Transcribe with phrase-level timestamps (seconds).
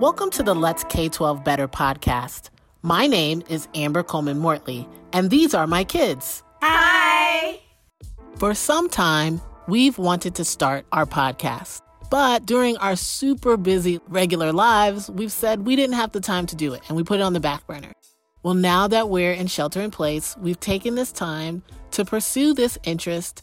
[0.00, 2.48] Welcome to the Let's K 12 Better podcast.
[2.80, 6.42] My name is Amber Coleman Mortley, and these are my kids.
[6.62, 7.60] Hi.
[8.36, 11.82] For some time, we've wanted to start our podcast.
[12.10, 16.56] But during our super busy regular lives, we've said we didn't have the time to
[16.56, 17.92] do it and we put it on the back burner.
[18.42, 22.78] Well, now that we're in shelter in place, we've taken this time to pursue this
[22.84, 23.42] interest,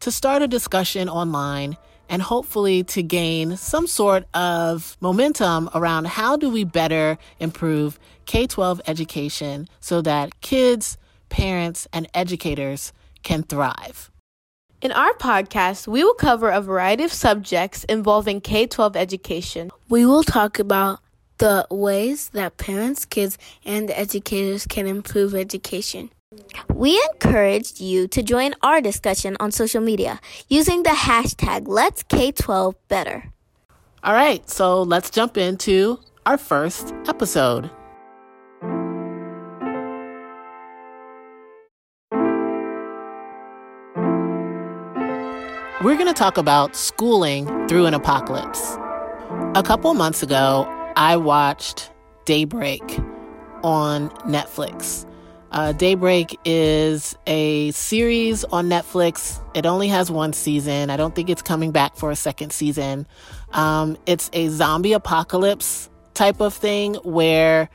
[0.00, 1.76] to start a discussion online,
[2.08, 8.46] and hopefully to gain some sort of momentum around how do we better improve K
[8.46, 14.10] 12 education so that kids, parents, and educators can thrive.
[14.80, 19.70] In our podcast, we will cover a variety of subjects involving K 12 education.
[19.88, 21.00] We will talk about
[21.38, 26.10] the ways that parents, kids, and educators can improve education.
[26.74, 32.74] We encourage you to join our discussion on social media using the hashtag Let's K12
[32.88, 33.32] Better.
[34.04, 37.70] All right, so let's jump into our first episode.
[45.82, 48.76] We're going to talk about schooling through an apocalypse.
[49.54, 51.90] A couple months ago, I watched
[52.26, 53.00] Daybreak
[53.62, 55.07] on Netflix.
[55.50, 59.40] Uh, Daybreak is a series on Netflix.
[59.54, 60.90] It only has one season.
[60.90, 63.06] I don't think it's coming back for a second season.
[63.52, 67.70] Um, it's a zombie apocalypse type of thing where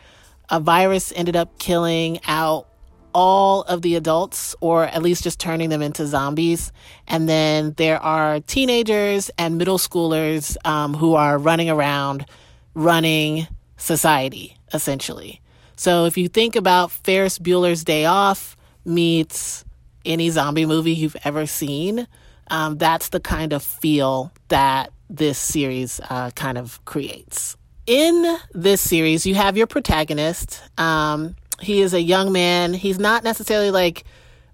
[0.49, 2.67] a virus ended up killing out
[3.15, 6.71] all of the adults, or at least just turning them into zombies.
[7.07, 12.25] And then there are teenagers and middle schoolers um, who are running around
[12.73, 15.42] running society, essentially.
[15.83, 19.65] So if you think about Ferris Bueller's Day Off meets
[20.05, 22.07] any zombie movie you've ever seen,
[22.49, 27.57] um, that's the kind of feel that this series uh, kind of creates.
[27.85, 30.63] In this series, you have your protagonist.
[30.79, 32.73] Um, he is a young man.
[32.73, 34.05] He's not necessarily like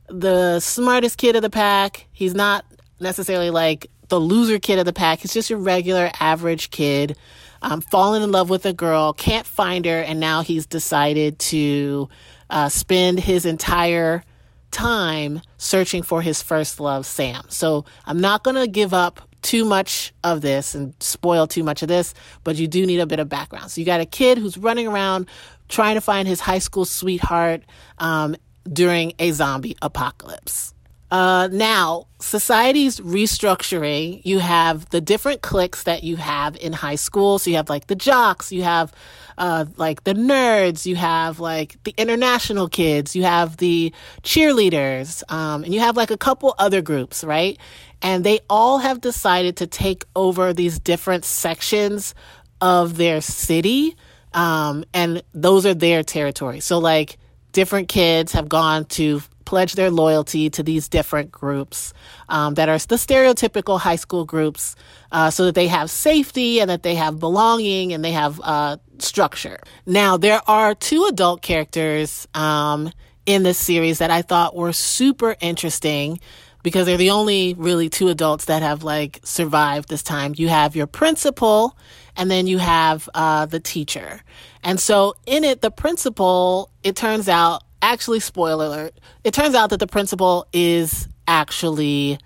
[0.07, 2.07] the smartest kid of the pack.
[2.11, 2.65] He's not
[2.99, 5.19] necessarily like the loser kid of the pack.
[5.19, 7.15] He's just your regular average kid.
[7.61, 12.09] Um, fallen in love with a girl, can't find her, and now he's decided to
[12.49, 14.23] uh, spend his entire
[14.71, 17.43] time searching for his first love, Sam.
[17.49, 21.81] So I'm not going to give up too much of this and spoil too much
[21.81, 23.71] of this, but you do need a bit of background.
[23.71, 25.27] So you got a kid who's running around
[25.69, 27.63] trying to find his high school sweetheart
[27.99, 28.35] um,
[28.71, 30.73] during a zombie apocalypse.
[31.11, 34.21] Uh, now, society's restructuring.
[34.23, 37.39] You have the different cliques that you have in high school.
[37.39, 38.93] So you have like the jocks, you have
[39.37, 45.63] uh, like the nerds, you have like the international kids, you have the cheerleaders, um,
[45.63, 47.57] and you have like a couple other groups, right?
[48.01, 52.13] And they all have decided to take over these different sections
[52.61, 53.95] of their city
[54.33, 56.59] um, and those are their territory.
[56.59, 57.17] So, like,
[57.51, 61.91] different kids have gone to pledge their loyalty to these different groups
[62.29, 64.75] um, that are the stereotypical high school groups
[65.11, 68.77] uh, so that they have safety and that they have belonging and they have uh,
[68.99, 69.59] structure.
[69.87, 72.91] Now, there are two adult characters um,
[73.25, 76.19] in this series that I thought were super interesting
[76.61, 80.35] because they're the only really two adults that have like survived this time.
[80.37, 81.75] You have your principal
[82.15, 84.21] and then you have uh, the teacher.
[84.61, 89.69] And so in it, the principal, it turns out, actually, spoiler alert, it turns out
[89.71, 92.19] that the principal is actually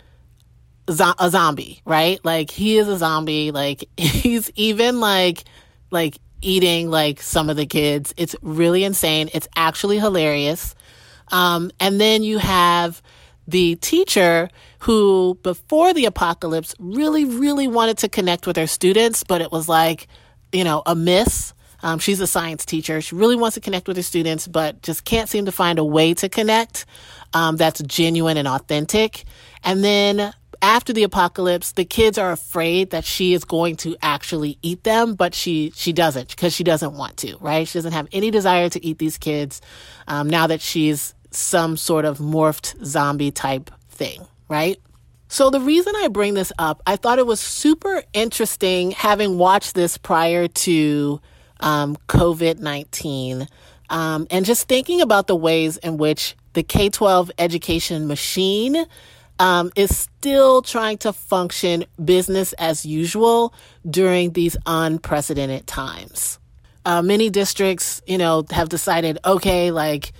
[0.87, 2.23] a zombie, right?
[2.23, 3.51] Like he is a zombie.
[3.51, 5.43] Like he's even like,
[5.91, 8.13] like eating like some of the kids.
[8.17, 9.29] It's really insane.
[9.33, 10.75] It's actually hilarious.
[11.31, 13.01] Um, and then you have
[13.47, 14.49] the teacher
[14.79, 19.67] who, before the apocalypse, really, really wanted to connect with her students, but it was
[19.67, 20.07] like,
[20.51, 21.53] you know, a miss.
[21.83, 23.01] Um, she's a science teacher.
[23.01, 25.83] She really wants to connect with her students, but just can't seem to find a
[25.83, 26.85] way to connect
[27.33, 29.25] um, that's genuine and authentic.
[29.63, 34.57] And then after the apocalypse, the kids are afraid that she is going to actually
[34.61, 37.37] eat them, but she she doesn't because she doesn't want to.
[37.37, 37.67] Right?
[37.67, 39.61] She doesn't have any desire to eat these kids
[40.07, 44.79] um, now that she's some sort of morphed zombie type thing, right?
[45.27, 49.73] So, the reason I bring this up, I thought it was super interesting having watched
[49.73, 51.19] this prior to
[51.59, 53.47] um, COVID 19
[53.89, 58.85] um, and just thinking about the ways in which the K 12 education machine
[59.39, 63.53] um, is still trying to function business as usual
[63.89, 66.39] during these unprecedented times.
[66.85, 70.11] Uh, many districts, you know, have decided, okay, like,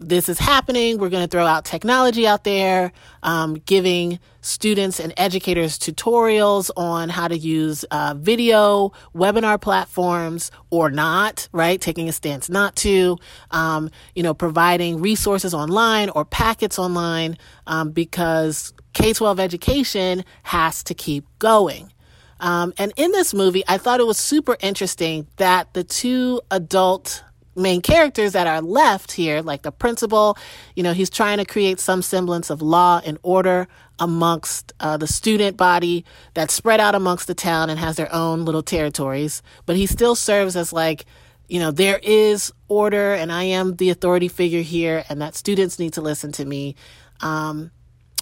[0.00, 0.98] this is happening.
[0.98, 2.92] We're going to throw out technology out there,
[3.22, 10.90] um, giving students and educators tutorials on how to use uh, video webinar platforms or
[10.90, 11.80] not, right?
[11.80, 13.18] Taking a stance not to,
[13.50, 17.36] um, you know, providing resources online or packets online
[17.66, 21.92] um, because K 12 education has to keep going.
[22.40, 27.24] Um, and in this movie, I thought it was super interesting that the two adult
[27.58, 30.38] main characters that are left here, like the principal,
[30.74, 33.68] you know, he's trying to create some semblance of law and order
[33.98, 38.44] amongst uh, the student body that's spread out amongst the town and has their own
[38.44, 39.42] little territories.
[39.66, 41.04] But he still serves as like,
[41.48, 45.78] you know, there is order and I am the authority figure here and that students
[45.78, 46.76] need to listen to me.
[47.20, 47.70] Um,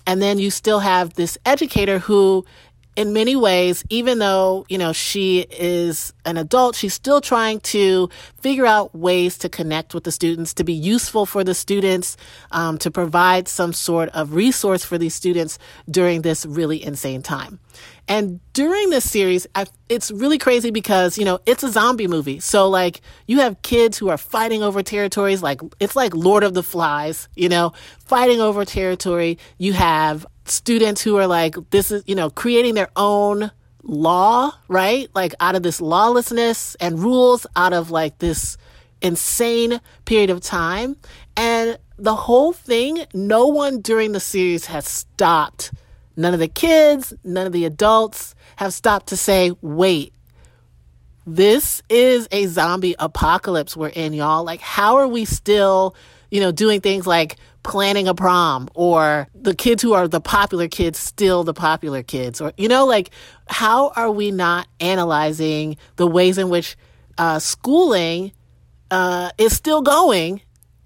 [0.07, 2.45] and then you still have this educator who
[2.97, 8.09] in many ways, even though, you know, she is an adult, she's still trying to
[8.41, 12.17] figure out ways to connect with the students, to be useful for the students,
[12.53, 15.59] um, to provide some sort of resource for these students
[15.91, 17.61] during this really insane time.
[18.09, 22.39] And during this series, I've, it's really crazy because, you know, it's a zombie movie.
[22.39, 26.55] So, like, you have kids who are fighting over territories, like, it's like Lord of
[26.55, 29.39] the Flies, you know, fighting over territory.
[29.59, 33.51] You have students who are like, this is, you know, creating their own
[33.83, 35.09] law, right?
[35.15, 38.57] Like out of this lawlessness and rules out of like this
[39.01, 40.97] insane period of time.
[41.37, 45.73] And the whole thing, no one during the series has stopped.
[46.17, 50.13] None of the kids, none of the adults have stopped to say, wait,
[51.27, 54.45] this is a zombie apocalypse we're in, y'all.
[54.45, 55.95] Like, how are we still,
[56.31, 60.69] you know, doing things like planning a prom or the kids who are the popular
[60.69, 63.11] kids still the popular kids or you know like
[63.49, 66.77] how are we not analyzing the ways in which
[67.19, 68.33] uh, schooling
[68.91, 70.41] uh, is still going?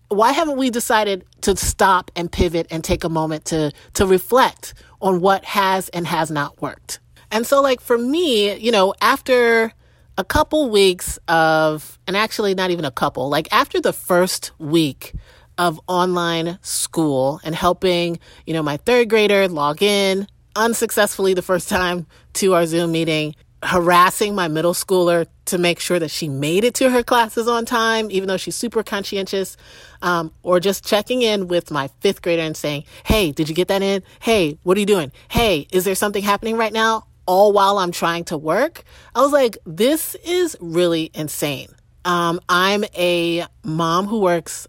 [0.08, 4.74] Why haven't we decided to stop and pivot and take a moment to to reflect
[5.00, 6.98] on what has and has not worked?
[7.30, 9.72] And so like for me you know after
[10.16, 15.14] a couple weeks of and actually not even a couple like after the first week
[15.60, 20.26] of online school and helping, you know, my third grader log in
[20.56, 25.98] unsuccessfully the first time to our Zoom meeting, harassing my middle schooler to make sure
[25.98, 29.58] that she made it to her classes on time, even though she's super conscientious,
[30.00, 33.68] um, or just checking in with my fifth grader and saying, Hey, did you get
[33.68, 34.02] that in?
[34.20, 35.12] Hey, what are you doing?
[35.28, 37.06] Hey, is there something happening right now?
[37.26, 38.82] All while I'm trying to work.
[39.14, 41.68] I was like, this is really insane.
[42.06, 44.66] Um, I'm a mom who works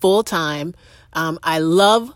[0.00, 0.74] full time.
[1.12, 2.14] Um, I love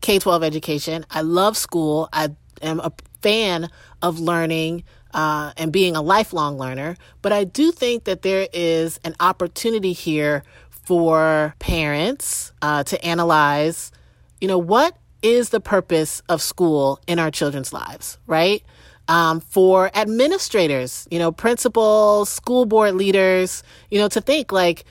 [0.00, 1.06] K 12 education.
[1.10, 2.08] I love school.
[2.12, 2.30] I
[2.60, 2.92] am a
[3.22, 3.70] fan
[4.02, 4.84] of learning
[5.14, 6.96] uh, and being a lifelong learner.
[7.20, 13.92] But I do think that there is an opportunity here for parents uh, to analyze,
[14.40, 18.64] you know, what is the purpose of school in our children's lives, right?
[19.08, 24.84] Um, for administrators, you know, principals, school board leaders, you know, to think like,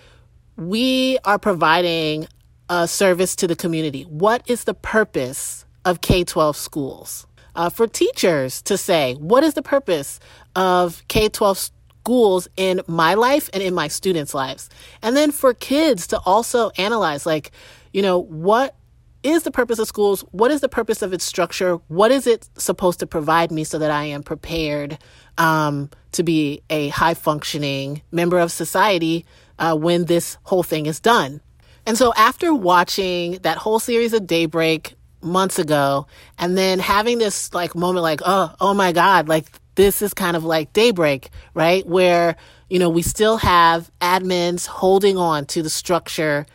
[0.61, 2.27] we are providing
[2.69, 4.03] a service to the community.
[4.03, 7.25] What is the purpose of K 12 schools?
[7.55, 10.19] Uh, for teachers to say, what is the purpose
[10.55, 14.69] of K 12 schools in my life and in my students' lives?
[15.01, 17.51] And then for kids to also analyze, like,
[17.91, 18.75] you know, what
[19.23, 20.21] is the purpose of schools?
[20.31, 21.75] What is the purpose of its structure?
[21.87, 24.99] What is it supposed to provide me so that I am prepared
[25.37, 29.25] um, to be a high functioning member of society
[29.61, 31.39] uh, when this whole thing is done.
[31.85, 36.07] And so after watching that whole series of Daybreak months ago
[36.39, 40.35] and then having this like moment like, oh, oh my God, like this is kind
[40.35, 41.85] of like Daybreak, right?
[41.85, 42.35] Where,
[42.69, 46.45] you know, we still have admins holding on to the structure,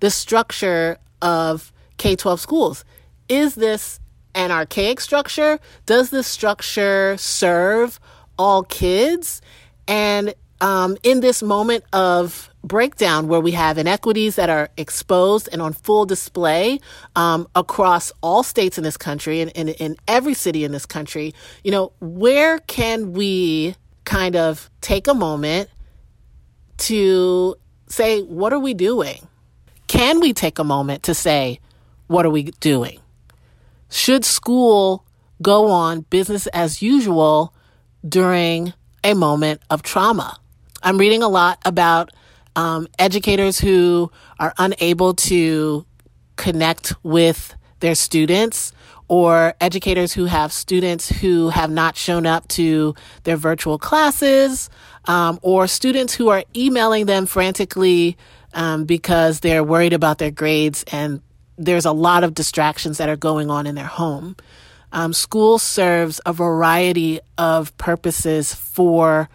[0.00, 2.84] the structure of K 12 schools.
[3.28, 4.00] Is this
[4.34, 5.58] an archaic structure?
[5.86, 8.00] Does this structure serve
[8.38, 9.40] all kids?
[9.88, 15.62] And um, in this moment of breakdown where we have inequities that are exposed and
[15.62, 16.80] on full display
[17.14, 21.70] um, across all states in this country and in every city in this country, you
[21.70, 25.70] know, where can we kind of take a moment
[26.78, 27.54] to
[27.88, 29.26] say, what are we doing?
[29.86, 31.60] Can we take a moment to say,
[32.08, 33.00] what are we doing?
[33.90, 35.04] Should school
[35.40, 37.54] go on business as usual
[38.06, 38.72] during
[39.04, 40.38] a moment of trauma?
[40.82, 42.10] I'm reading a lot about
[42.56, 44.10] um, educators who
[44.40, 45.86] are unable to
[46.36, 48.72] connect with their students
[49.08, 54.68] or educators who have students who have not shown up to their virtual classes
[55.04, 58.16] um, or students who are emailing them frantically
[58.54, 61.20] um, because they're worried about their grades and
[61.58, 64.36] there's a lot of distractions that are going on in their home.
[64.92, 69.28] Um, school serves a variety of purposes for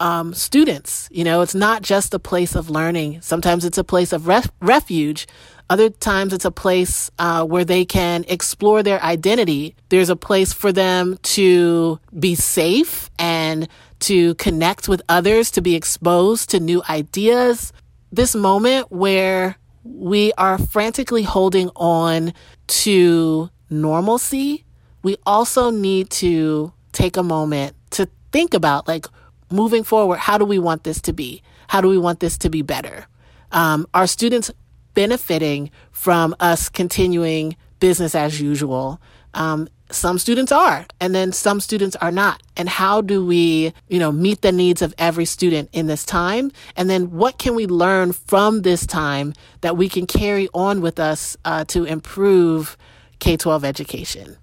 [0.00, 1.08] um, students.
[1.10, 3.20] You know, it's not just a place of learning.
[3.20, 5.26] Sometimes it's a place of ref- refuge.
[5.70, 9.74] Other times it's a place uh, where they can explore their identity.
[9.90, 13.68] There's a place for them to be safe and
[14.00, 17.72] to connect with others, to be exposed to new ideas.
[18.10, 22.32] This moment where we are frantically holding on
[22.68, 24.64] to normalcy,
[25.02, 29.06] we also need to take a moment to think about like
[29.50, 31.42] moving forward, how do we want this to be?
[31.68, 33.06] How do we want this to be better?
[33.52, 34.50] Um, are students
[34.94, 39.00] benefiting from us continuing business as usual?
[39.34, 42.42] Um, some students are, and then some students are not.
[42.56, 46.52] And how do we, you know, meet the needs of every student in this time?
[46.76, 50.98] And then what can we learn from this time that we can carry on with
[50.98, 52.76] us uh, to improve
[53.18, 54.36] K 12 education?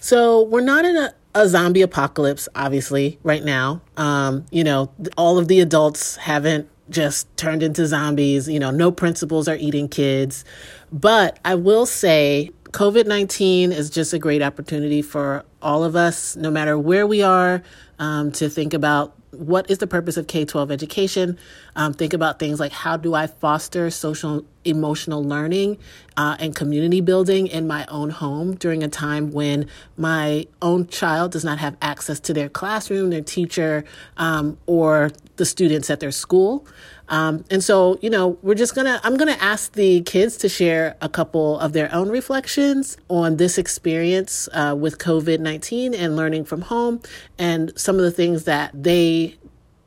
[0.00, 3.80] So we're not in a, a zombie apocalypse, obviously, right now.
[3.96, 8.48] Um, you know, all of the adults haven't just turned into zombies.
[8.48, 10.44] You know, no principals are eating kids.
[10.92, 16.36] But I will say COVID 19 is just a great opportunity for all of us,
[16.36, 17.62] no matter where we are,
[17.98, 21.38] um, to think about what is the purpose of K 12 education?
[21.74, 25.78] Um, think about things like how do I foster social emotional learning
[26.16, 31.32] uh, and community building in my own home during a time when my own child
[31.32, 33.84] does not have access to their classroom, their teacher,
[34.18, 35.10] um, or
[35.42, 36.64] the students at their school.
[37.08, 40.96] Um, and so, you know, we're just gonna, I'm gonna ask the kids to share
[41.00, 46.44] a couple of their own reflections on this experience uh, with COVID 19 and learning
[46.44, 47.00] from home
[47.40, 49.36] and some of the things that they,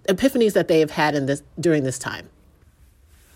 [0.09, 2.27] epiphanies that they have had in this during this time.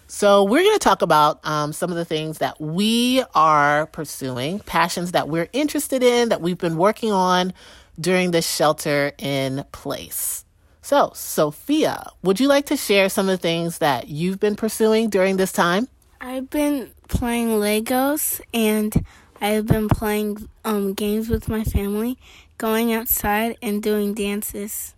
[0.07, 4.59] So, we're going to talk about um, some of the things that we are pursuing,
[4.59, 7.53] passions that we're interested in, that we've been working on
[7.97, 10.43] during this shelter in place.
[10.89, 15.11] So, Sophia, would you like to share some of the things that you've been pursuing
[15.11, 15.87] during this time?
[16.19, 19.05] I've been playing Legos and
[19.39, 22.17] I've been playing um, games with my family,
[22.57, 24.95] going outside and doing dances.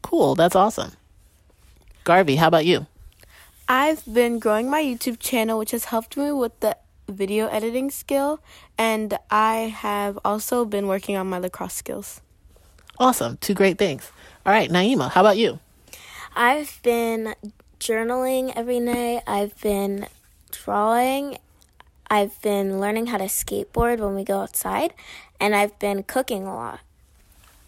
[0.00, 0.92] Cool, that's awesome.
[2.04, 2.86] Garvey, how about you?
[3.68, 6.78] I've been growing my YouTube channel, which has helped me with the
[7.10, 8.40] video editing skill,
[8.78, 12.22] and I have also been working on my lacrosse skills.
[12.98, 14.10] Awesome, two great things.
[14.46, 15.58] All right, Naima, how about you?
[16.34, 17.34] I've been
[17.78, 19.22] journaling every night.
[19.26, 20.06] I've been
[20.50, 21.38] drawing.
[22.10, 24.94] I've been learning how to skateboard when we go outside.
[25.38, 26.80] And I've been cooking a lot.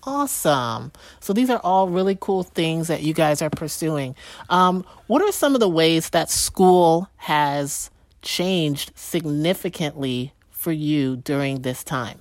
[0.04, 0.92] Awesome.
[1.20, 4.16] So these are all really cool things that you guys are pursuing.
[4.48, 7.90] Um, what are some of the ways that school has
[8.22, 12.20] changed significantly for you during this time?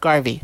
[0.00, 0.42] Garvey.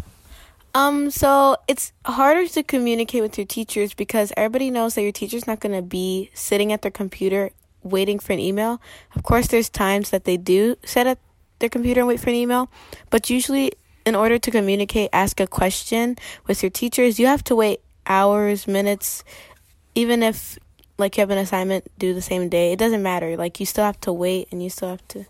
[0.74, 5.46] Um, so it's harder to communicate with your teachers because everybody knows that your teacher's
[5.46, 7.50] not going to be sitting at their computer
[7.82, 8.80] waiting for an email.
[9.14, 11.18] Of course, there's times that they do sit at
[11.58, 12.70] their computer and wait for an email,
[13.10, 13.72] but usually,
[14.04, 18.66] in order to communicate, ask a question with your teachers, you have to wait hours,
[18.66, 19.22] minutes,
[19.94, 20.58] even if
[20.98, 22.72] like you have an assignment due the same day.
[22.72, 23.36] It doesn't matter.
[23.36, 25.26] Like you still have to wait and you still have to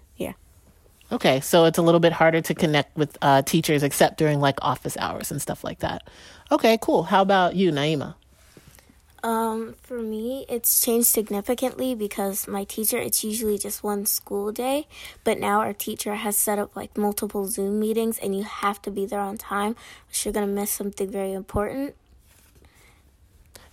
[1.13, 4.59] Okay, so it's a little bit harder to connect with uh, teachers except during like
[4.63, 6.09] office hours and stuff like that.
[6.51, 7.03] Okay, cool.
[7.03, 8.15] How about you, Naima?
[9.23, 14.89] Um, for me, it's changed significantly because my teacher, it's usually just one school day,
[15.23, 18.91] but now our teacher has set up like multiple Zoom meetings and you have to
[18.91, 21.95] be there on time, or you're going to miss something very important.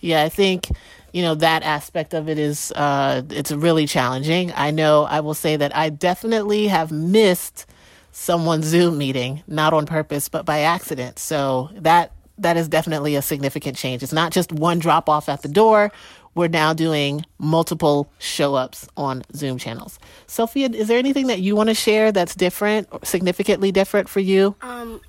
[0.01, 0.70] Yeah, I think
[1.13, 4.51] you know that aspect of it is uh, it's really challenging.
[4.56, 7.65] I know I will say that I definitely have missed
[8.12, 11.20] someone's Zoom meeting, not on purpose, but by accident.
[11.20, 14.01] So that that is definitely a significant change.
[14.03, 15.91] It's not just one drop off at the door.
[16.36, 20.00] We're now doing multiple show ups on Zoom channels.
[20.27, 24.20] Sophia, is there anything that you want to share that's different, or significantly different for
[24.20, 24.56] you?
[24.62, 25.01] Um,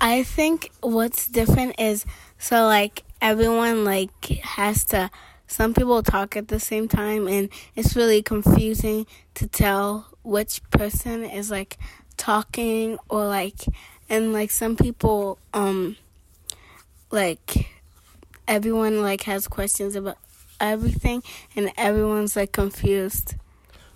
[0.00, 2.06] I think what's different is
[2.38, 5.10] so like everyone like has to
[5.46, 11.24] some people talk at the same time and it's really confusing to tell which person
[11.24, 11.78] is like
[12.16, 13.64] talking or like
[14.10, 15.96] and like some people um
[17.10, 17.70] like
[18.48, 20.18] everyone like has questions about
[20.60, 21.22] everything
[21.54, 23.34] and everyone's like confused.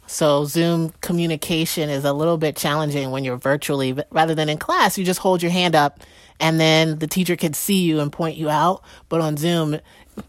[0.06, 4.96] So Zoom communication is a little bit challenging when you're virtually, rather than in class,
[4.96, 6.00] you just hold your hand up
[6.40, 8.82] and then the teacher could see you and point you out.
[9.08, 9.80] But on Zoom,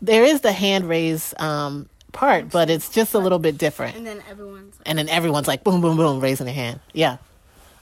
[0.01, 3.95] there is the hand raise um, part, but it's just a little bit different.
[3.95, 6.79] And then everyone's like, And then everyone's like, boom, boom, boom, raising their hand.
[6.93, 7.17] Yeah.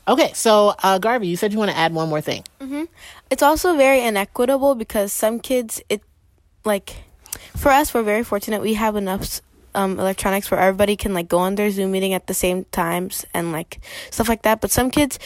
[0.08, 2.44] Okay, so uh, Garvey, you said you want to add one more thing.
[2.60, 2.84] Mm-hmm.
[3.32, 6.04] It's also very inequitable because some kids, it
[6.64, 6.96] like
[7.56, 8.62] for us, we're very fortunate.
[8.62, 9.42] We have enough
[9.76, 13.26] um, electronics where everybody can like go on their Zoom meeting at the same times
[13.34, 13.80] and like
[14.10, 14.62] stuff like that.
[14.62, 15.20] But some kids,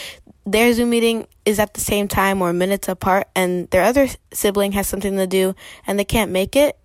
[0.45, 4.73] their Zoom meeting is at the same time or minutes apart, and their other sibling
[4.73, 5.55] has something to do
[5.87, 6.77] and they can't make it,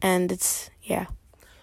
[0.00, 1.06] and it's yeah.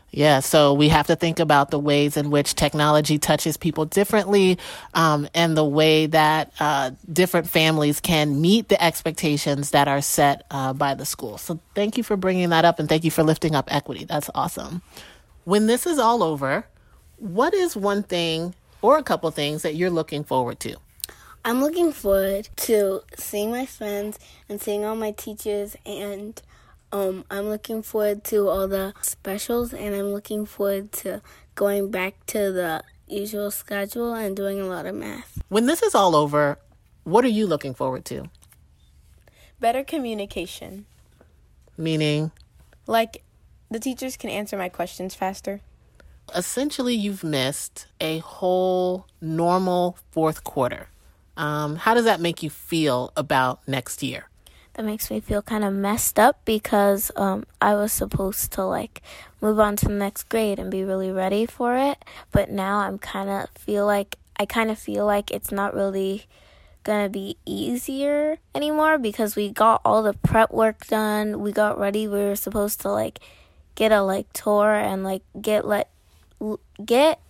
[0.09, 4.57] Yeah, so we have to think about the ways in which technology touches people differently
[4.93, 10.45] um, and the way that uh, different families can meet the expectations that are set
[10.49, 11.37] uh, by the school.
[11.37, 14.05] So thank you for bringing that up and thank you for lifting up equity.
[14.05, 14.81] That's awesome.
[15.47, 16.65] When this is all over,
[17.15, 20.75] what is one thing or a couple things that you're looking forward to?
[21.45, 26.41] I'm looking forward to seeing my friends and seeing all my teachers and
[26.91, 31.21] um, I'm looking forward to all the specials and I'm looking forward to
[31.55, 35.41] going back to the usual schedule and doing a lot of math.
[35.47, 36.59] When this is all over,
[37.05, 38.29] what are you looking forward to?
[39.61, 40.87] Better communication,
[41.77, 42.31] Meaning,
[42.85, 43.23] like
[43.69, 45.61] the teachers can answer my questions faster.
[46.35, 50.89] essentially you've missed a whole normal fourth quarter.
[51.37, 54.29] Um, how does that make you feel about next year?
[54.73, 59.01] That makes me feel kind of messed up because um, I was supposed to like
[59.41, 62.03] move on to the next grade and be really ready for it.
[62.31, 66.25] But now I'm kind of feel like I kind of feel like it's not really
[66.83, 71.41] gonna be easier anymore because we got all the prep work done.
[71.41, 72.07] We got ready.
[72.07, 73.19] We were supposed to like
[73.77, 75.89] get a like tour and like get let
[76.41, 77.21] l- get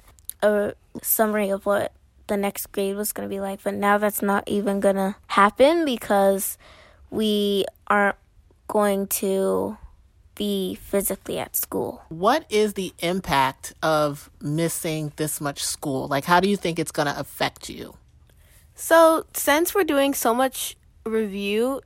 [0.41, 0.73] a
[1.03, 1.91] summary of what
[2.27, 3.61] the next grade was gonna be like.
[3.63, 6.57] But now that's not even gonna happen because
[7.11, 8.15] we aren't
[8.67, 9.77] going to
[10.35, 12.03] be physically at school.
[12.09, 16.07] What is the impact of missing this much school?
[16.07, 17.95] Like, how do you think it's going to affect you?
[18.75, 21.81] So, since we're doing so much review,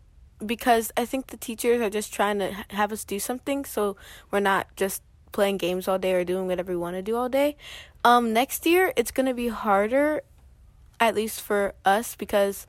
[0.46, 3.96] because I think the teachers are just trying to have us do something, so
[4.30, 5.02] we're not just
[5.32, 7.56] playing games all day or doing whatever we want to do all day.
[8.04, 10.22] Um, next year, it's going to be harder,
[11.00, 12.68] at least for us, because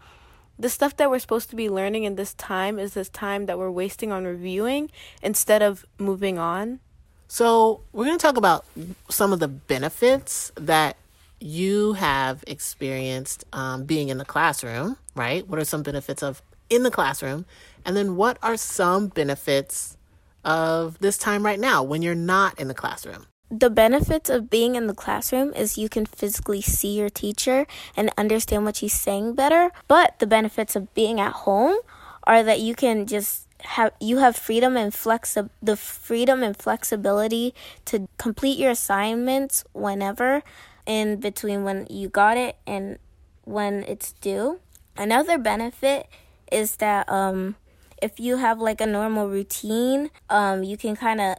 [0.58, 3.58] the stuff that we're supposed to be learning in this time is this time that
[3.58, 4.90] we're wasting on reviewing
[5.22, 6.80] instead of moving on.
[7.28, 8.66] So, we're going to talk about
[9.08, 10.98] some of the benefits that
[11.40, 15.46] you have experienced um, being in the classroom, right?
[15.48, 17.44] What are some benefits of in the classroom?
[17.84, 19.96] And then, what are some benefits
[20.44, 23.26] of this time right now when you're not in the classroom?
[23.50, 28.10] The benefits of being in the classroom is you can physically see your teacher and
[28.16, 29.70] understand what she's saying better.
[29.88, 31.76] But the benefits of being at home
[32.24, 37.54] are that you can just have you have freedom and flexi- the freedom and flexibility
[37.84, 40.42] to complete your assignments whenever
[40.86, 42.98] in between when you got it and
[43.44, 44.60] when it's due.
[44.96, 46.08] Another benefit
[46.52, 47.56] is that um
[48.00, 51.36] if you have like a normal routine, um you can kind of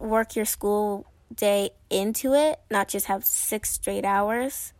[0.00, 4.72] work your school day into it, not just have six straight hours.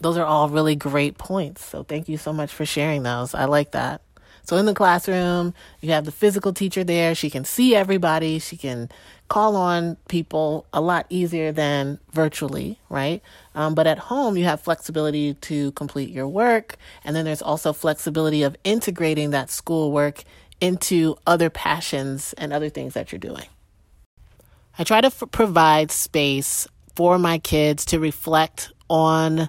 [0.00, 1.64] Those are all really great points.
[1.64, 3.34] So thank you so much for sharing those.
[3.34, 4.02] I like that.
[4.46, 7.16] So in the classroom, you have the physical teacher there.
[7.16, 8.38] She can see everybody.
[8.38, 8.88] She can
[9.28, 13.20] call on people a lot easier than virtually, right?
[13.56, 16.76] Um, but at home, you have flexibility to complete your work.
[17.02, 20.22] And then there's also flexibility of integrating that schoolwork
[20.60, 23.46] into other passions and other things that you're doing.
[24.78, 29.48] I try to f- provide space for my kids to reflect on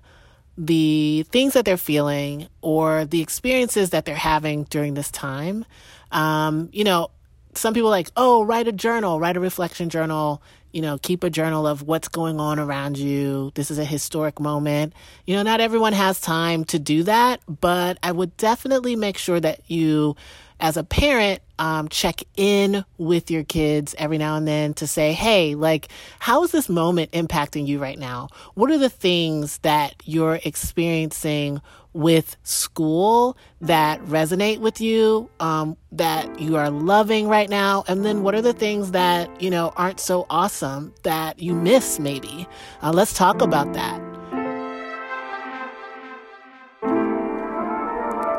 [0.58, 5.66] the things that they're feeling or the experiences that they're having during this time.
[6.12, 7.12] Um, you know,
[7.54, 10.42] some people like, oh, write a journal, write a reflection journal,
[10.72, 13.52] you know, keep a journal of what's going on around you.
[13.56, 14.94] This is a historic moment.
[15.26, 19.40] You know, not everyone has time to do that, but I would definitely make sure
[19.40, 20.16] that you,
[20.60, 25.14] as a parent, um, check in with your kids every now and then to say,
[25.14, 25.90] hey, like,
[26.20, 28.30] how is this moment impacting you right now?
[28.54, 31.62] What are the things that you're experiencing
[31.94, 37.84] with school that resonate with you, um, that you are loving right now?
[37.88, 42.00] And then what are the things that, you know, aren't so awesome that you miss
[42.00, 42.48] maybe?
[42.82, 44.17] Uh, let's talk about that.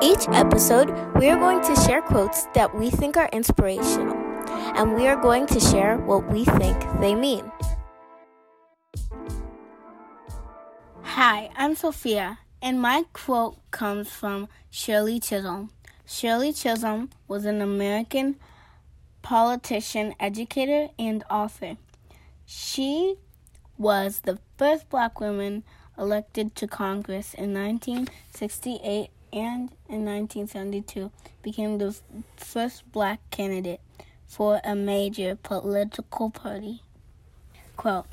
[0.01, 5.09] Each episode, we are going to share quotes that we think are inspirational, and we
[5.09, 7.51] are going to share what we think they mean.
[11.03, 15.71] Hi, I'm Sophia, and my quote comes from Shirley Chisholm.
[16.07, 18.37] Shirley Chisholm was an American
[19.23, 21.77] politician, educator, and author.
[22.47, 23.17] She
[23.77, 25.65] was the first black woman
[25.99, 31.11] elected to Congress in 1968 and in 1972
[31.43, 31.97] became the
[32.37, 33.81] first black candidate
[34.27, 36.83] for a major political party.
[37.77, 38.07] Quote,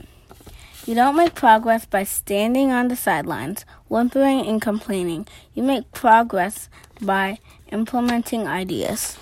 [0.86, 5.28] you don't make progress by standing on the sidelines, whimpering and complaining.
[5.56, 6.70] You make progress
[7.02, 7.40] by
[7.72, 9.18] implementing ideas.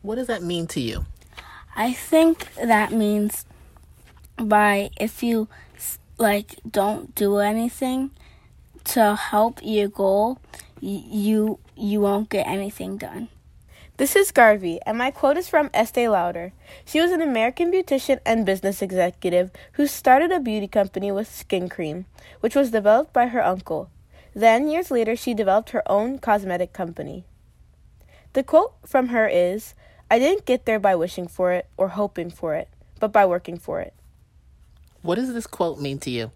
[0.00, 1.04] What does that mean to you?
[1.76, 3.44] I think that means
[4.36, 5.48] by if you
[6.18, 8.10] like don't do anything
[8.84, 10.38] to help your goal,
[10.82, 13.28] you you won't get anything done.
[13.98, 16.52] This is Garvey, and my quote is from Estee Lauder.
[16.84, 21.68] She was an American beautician and business executive who started a beauty company with skin
[21.68, 22.06] cream,
[22.40, 23.90] which was developed by her uncle.
[24.34, 27.24] Then, years later, she developed her own cosmetic company.
[28.32, 29.74] The quote from her is
[30.10, 32.68] I didn't get there by wishing for it or hoping for it,
[32.98, 33.94] but by working for it.
[35.02, 36.32] What does this quote mean to you?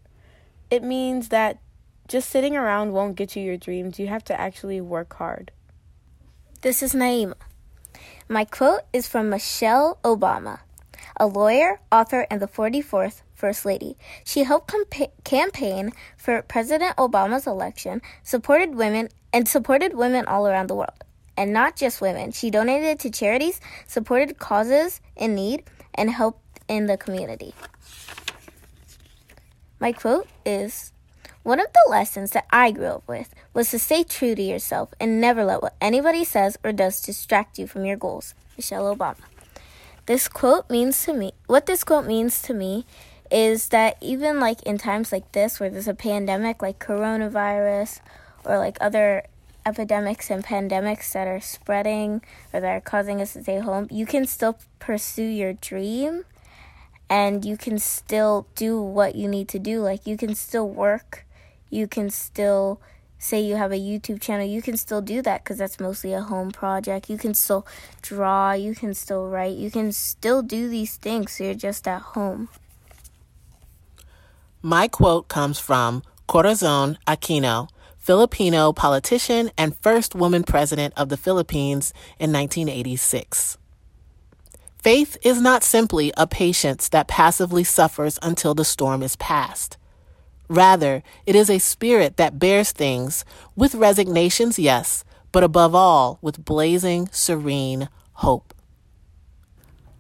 [0.71, 1.59] It means that
[2.09, 3.99] just sitting around won't get you your dreams.
[3.99, 5.51] You have to actually work hard.
[6.63, 7.35] This is Naima.
[8.29, 10.61] My quote is from Michelle Obama,
[11.17, 13.97] a lawyer, author, and the 44th First Lady.
[14.25, 20.69] She helped compa- campaign for President Obama's election, supported women, and supported women all around
[20.69, 21.05] the world.
[21.37, 22.33] And not just women.
[22.33, 25.65] She donated to charities, supported causes in need,
[25.95, 27.55] and helped in the community.
[29.79, 30.93] My quote is
[31.47, 34.93] one of the lessons that I grew up with was to stay true to yourself
[34.99, 38.35] and never let what anybody says or does distract you from your goals.
[38.57, 39.23] Michelle Obama.
[40.07, 42.85] This quote means to me, what this quote means to me
[43.31, 48.01] is that even like in times like this where there's a pandemic like coronavirus
[48.45, 49.23] or like other
[49.65, 54.05] epidemics and pandemics that are spreading or that are causing us to stay home, you
[54.05, 56.25] can still pursue your dream
[57.09, 59.81] and you can still do what you need to do.
[59.81, 61.23] Like you can still work
[61.71, 62.81] you can still
[63.19, 66.21] say you have a YouTube channel, you can still do that because that's mostly a
[66.21, 67.09] home project.
[67.09, 67.67] You can still
[68.03, 71.33] draw, you can still write, you can still do these things.
[71.33, 72.49] So you're just at home.
[74.63, 81.93] My quote comes from Corazon Aquino, Filipino politician and first woman president of the Philippines
[82.19, 83.59] in 1986.
[84.79, 89.77] Faith is not simply a patience that passively suffers until the storm is past.
[90.49, 93.25] Rather, it is a spirit that bears things
[93.57, 98.55] with resignations, yes, but above all, with blazing, serene hope.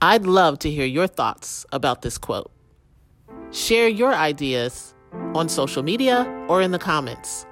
[0.01, 2.51] I'd love to hear your thoughts about this quote.
[3.51, 4.95] Share your ideas
[5.35, 7.47] on social media or in the comments.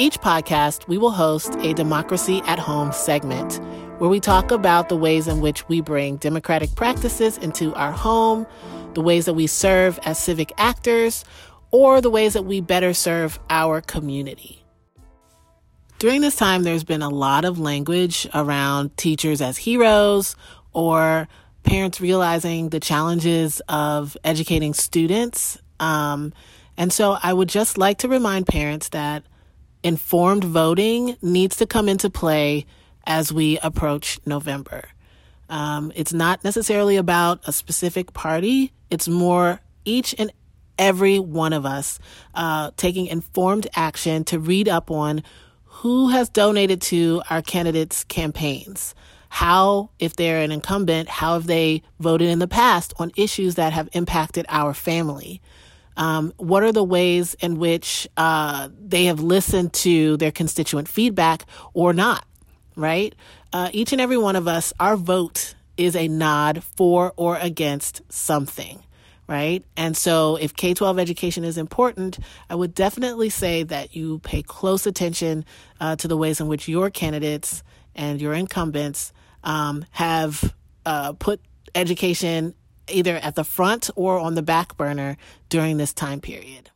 [0.00, 3.60] Each podcast, we will host a Democracy at Home segment
[3.98, 8.46] where we talk about the ways in which we bring democratic practices into our home,
[8.94, 11.22] the ways that we serve as civic actors,
[11.70, 14.64] or the ways that we better serve our community.
[15.98, 20.34] During this time, there's been a lot of language around teachers as heroes
[20.72, 21.28] or
[21.62, 25.58] parents realizing the challenges of educating students.
[25.78, 26.32] Um,
[26.78, 29.24] and so I would just like to remind parents that
[29.82, 32.66] informed voting needs to come into play
[33.06, 34.84] as we approach November.
[35.48, 40.32] Um, it's not necessarily about a specific party, it's more each and
[40.78, 41.98] every one of us
[42.34, 45.22] uh, taking informed action to read up on
[45.64, 48.94] who has donated to our candidates' campaigns.
[49.28, 53.72] How, if they're an incumbent, how have they voted in the past on issues that
[53.72, 55.40] have impacted our family?
[56.00, 61.44] Um, what are the ways in which uh, they have listened to their constituent feedback
[61.74, 62.24] or not,
[62.74, 63.14] right?
[63.52, 68.00] Uh, each and every one of us, our vote is a nod for or against
[68.08, 68.82] something,
[69.26, 69.62] right?
[69.76, 74.40] And so if K 12 education is important, I would definitely say that you pay
[74.40, 75.44] close attention
[75.80, 77.62] uh, to the ways in which your candidates
[77.94, 79.12] and your incumbents
[79.44, 80.54] um, have
[80.86, 81.42] uh, put
[81.74, 82.54] education
[82.90, 85.16] either at the front or on the back burner
[85.48, 86.70] during this time period.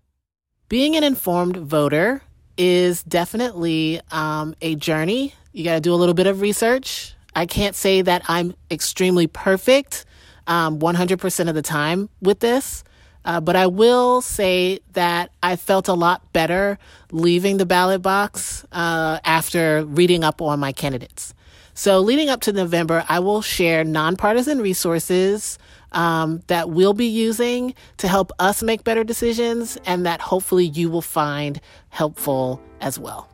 [0.69, 2.23] Being an informed voter
[2.57, 5.35] is definitely um, a journey.
[5.53, 7.15] You got to do a little bit of research.
[7.35, 10.05] I can't say that I'm extremely perfect
[10.47, 12.85] um, 100% of the time with this.
[13.25, 16.79] Uh, but I will say that I felt a lot better
[17.11, 21.33] leaving the ballot box uh, after reading up on my candidates.
[21.75, 25.59] So, leading up to November, I will share nonpartisan resources
[25.91, 30.89] um, that we'll be using to help us make better decisions and that hopefully you
[30.89, 33.29] will find helpful as well.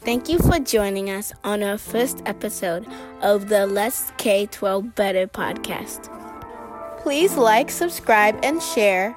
[0.00, 2.86] Thank you for joining us on our first episode
[3.22, 6.12] of the Let's K 12 Better podcast.
[7.00, 9.16] Please like, subscribe, and share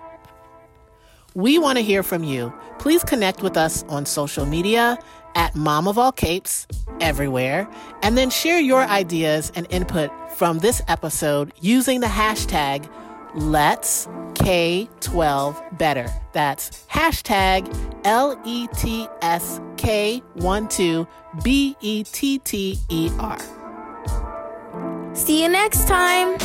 [1.36, 2.54] we want to hear from you.
[2.80, 4.98] Please connect with us on social media
[5.36, 6.68] at Mom of All Capes
[7.00, 7.68] everywhere,
[8.02, 12.89] and then share your ideas and input from this episode using the hashtag
[13.36, 16.10] Let's K12 Better.
[16.34, 17.72] That's hashtag
[18.04, 21.08] L E T S K 1 2
[21.44, 23.38] B E T T E R.
[25.13, 26.38] See you next time.